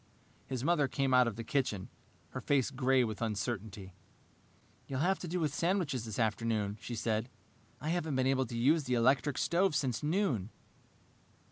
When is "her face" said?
2.29-2.71